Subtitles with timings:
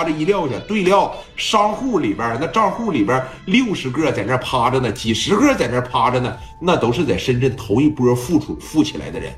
[0.00, 0.54] 趴着一撂下。
[0.66, 9.30] 对撂，商户里边那账户里边六十个在那趴着呢，几十个在那趴着呢，那都是在深圳头一波富出富起来的人。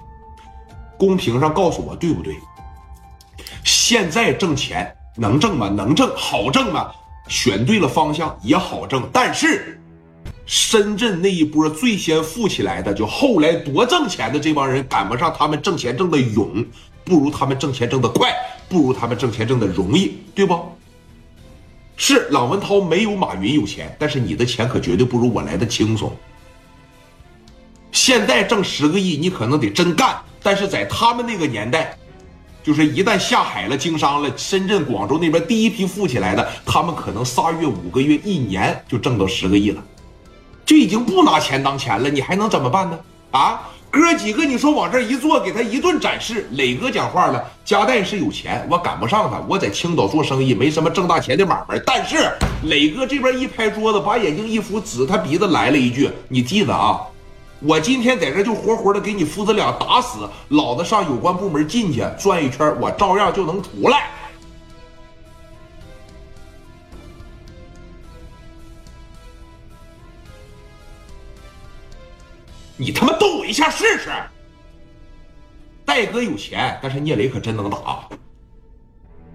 [0.96, 2.36] 公屏上告诉我对不对？
[3.64, 5.68] 现在挣钱能挣吗？
[5.68, 6.92] 能挣，好挣吗？
[7.26, 9.80] 选对了方向也好挣，但是
[10.46, 16.64] 深圳那一波最先富起来的，就后来多挣钱的这帮人，赶不上他们挣钱挣的勇，
[17.04, 18.32] 不如他们挣钱挣的快，
[18.72, 20.58] 不如他们挣钱挣的容易，对不？
[21.96, 26.10] 是朗文涛没有马云有钱，但是你的钱可绝对不如我来的轻松。
[27.92, 31.96] 现在挣十个亿，你可能得真干，但是在他们那个年代。
[32.64, 39.82] 就是一旦下海了，经商了，深圳、广州那边第一批富起来的，他们可能仨月、五个月、一年就挣到十个亿了，
[40.64, 42.96] 就已经不拿钱当钱了，你还能怎么办呢？
[43.32, 46.48] 啊，哥几个，你说往这一坐，给他一顿展示。
[46.52, 51.78] 磊哥讲话了，加代是有钱，我赶不上他，我在青岛做生意，没什么挣大钱的买卖。
[51.84, 52.16] 但是
[52.62, 57.02] 磊哥这边一拍桌子，把眼睛一扶，指他鼻子来了一句：“你记得啊。”
[57.60, 64.08] 我今天在这就活活的给你父子俩打死，老子上有关部门进去转一圈，我照样就能出来。
[72.76, 74.10] 你他妈动我一下试试！
[75.84, 78.08] 戴哥有钱，但是聂磊可真能打。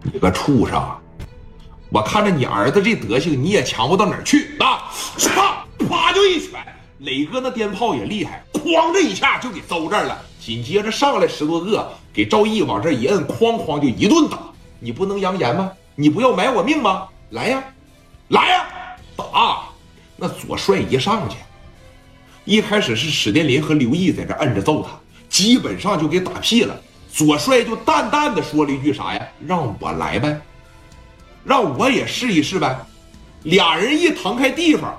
[0.02, 0.82] 你个畜生！
[1.90, 4.92] 我看着你儿子这德行，你也强不到哪儿去啊！
[5.18, 6.62] 啪啪就一拳。
[7.00, 10.20] 磊哥那鞭炮也厉害，哐这一下就给揍这儿了。
[10.40, 14.40] 紧接着上来十多个，给赵毅往这一摁，哐哐就一顿打。
[14.80, 15.72] 你不能扬言吗？
[15.96, 17.08] 你不要买我命吗？
[17.30, 17.64] 来呀，
[18.30, 18.66] 来呀，
[19.16, 19.64] 打！
[20.16, 21.38] 那左帅一上去，
[22.48, 26.80] 一开始是史殿林和刘毅在这摁着揍他，基本上就给打屁了。
[27.12, 29.28] 左帅就淡淡的说了一句啥呀？
[29.46, 30.40] 让我来呗，
[31.44, 32.80] 让我也试一试呗。
[33.44, 34.98] 俩人一腾开地方。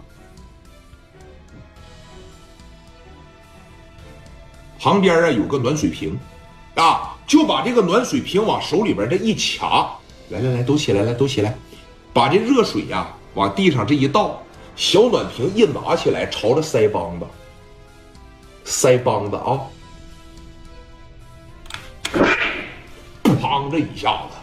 [4.78, 6.18] 旁边啊有个暖水瓶，
[6.74, 9.96] 啊，就把这个暖水瓶往手里边这一卡，
[10.28, 11.56] 来来来，都起来，来都起来，
[12.12, 14.42] 把这热水呀往地上这一倒，
[14.78, 17.26] 小暖瓶一拿起来，朝着腮帮子，
[18.64, 19.60] 腮帮子啊，
[23.24, 24.36] 砰这一下子，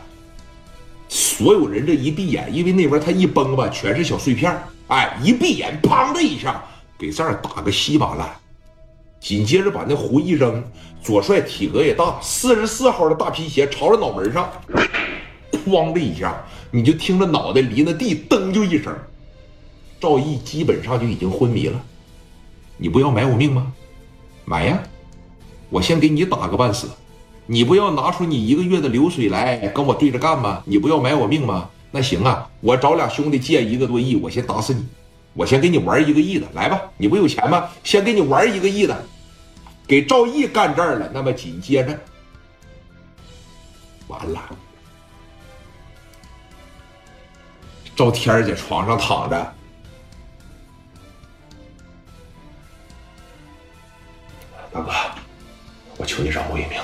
[1.08, 4.54] 所有人这一闭眼，因为那边他一崩吧，全是小碎片
[4.90, 6.62] 哎，一闭眼，砰的一下，
[7.00, 8.30] 给这儿打个稀巴烂。
[9.22, 10.62] 紧接着把那壶一扔，
[11.02, 14.52] 左帅体格也大，四十四号的大皮鞋朝着脑门上，
[15.66, 18.94] 哐的一下，你就听着脑袋离那地噔就一声，
[20.00, 21.82] 赵毅基本上就已经昏迷了。
[22.78, 23.72] 你不要买我命吗？
[24.44, 24.80] 买呀！
[25.70, 26.90] 我先给你打个半死。
[27.48, 30.62] 你不要拿出你一个月的流水来跟我对着干吗？
[30.66, 31.70] 你不要买我命吗？
[31.92, 34.86] 那行啊，我找俩兄弟借一个多亿，我先打死你。
[35.34, 36.82] 我先给你玩一个亿的，来吧！
[36.98, 37.70] 你不有钱吗？
[37.84, 39.04] 先给你玩一个亿的。
[39.88, 42.00] 给赵毅干这儿了，那么紧接着，
[44.08, 44.42] 完了，
[47.96, 49.55] 赵天在床上躺着，
[54.72, 54.92] 大哥，
[55.98, 56.80] 我求你饶我一命。